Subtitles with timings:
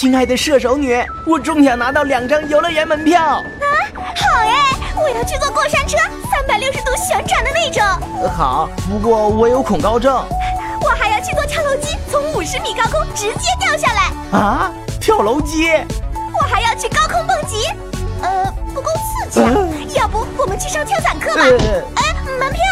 [0.00, 3.20] 亲爱的射手女，我终想拿到两张游乐园门票。
[3.22, 3.44] 啊，
[4.16, 5.98] 好哎，我要去坐过山车，
[6.32, 7.84] 三百六十度旋转的那种。
[8.30, 10.26] 好，不过我有恐高症。
[10.80, 14.38] 我还要去坐跳楼机，从五十米高空直接掉下来。
[14.38, 15.68] 啊，跳楼机！
[16.32, 17.66] 我还要去高空蹦极，
[18.22, 19.52] 呃，不够刺激啊。
[19.96, 21.42] 要不我们去上跳伞课吧？
[21.96, 22.62] 哎，门票。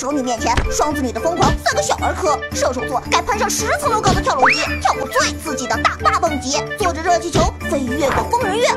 [0.00, 2.40] 在射手女面前，双子女的疯狂算个小儿科。
[2.54, 8.70] 射手座该攀上十层楼高的跳楼机，跳过最刺激的大坝蹦极，坐着热气球飞越过疯人院。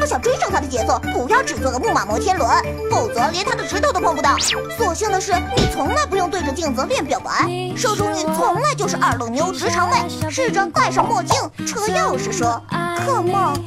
[0.00, 2.48] 要想追上他的节奏，不要只做个木马摩天轮，
[2.90, 4.38] 否则连他的指头都碰不到。
[4.78, 7.46] 所幸的是，你从来不用对着镜子练表白。
[7.76, 10.08] 射手女从来就是二愣妞直肠妹。
[10.30, 12.62] 试着戴上墨镜，车钥匙说
[13.04, 13.64] ：“Come on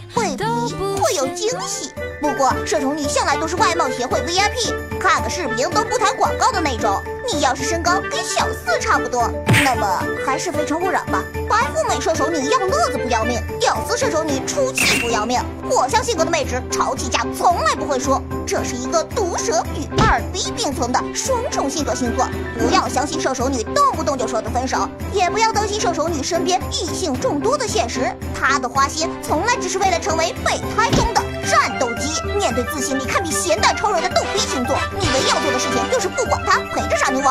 [0.98, 1.92] 会有惊喜。”
[2.22, 7.02] 不过，社畜女向来都是外貌协会 VIP，看个视频都不谈广告的那种。
[7.34, 9.30] 你要是身高跟小四差不多，
[9.64, 11.24] 那么还是非诚勿扰吧。
[11.50, 12.30] 白富美射手？
[12.30, 14.24] 女要乐子不要命，屌丝射手？
[14.24, 15.40] 女出气不要命。
[15.70, 22.28] 火象性格的妹纸吵起架从来不会输，这是一个毒舌与二逼并存的双重性格星座。
[22.58, 23.48] 不要相信射手？
[23.48, 26.10] 女动不动就说的分手，也不要担心射手？
[26.10, 28.02] 女身边异性众多的现实。
[28.38, 31.22] 她的花心从来只是为了成为备胎中的。
[31.50, 35.60] 战斗机面对自信力堪比咸蛋超人的逗逼星座，你唯一要做的，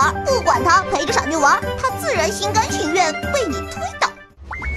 [0.01, 4.09] 玩，不管他，陪着傻妞玩，他自然心甘情愿被你推倒。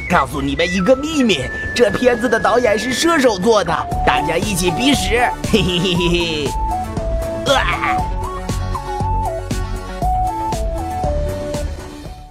[0.09, 3.73] 告诉你们一个秘密，这片子的导演是射手座的，
[4.05, 7.53] 大家一起鼻屎，嘿嘿嘿嘿嘿。
[7.55, 7.97] 啊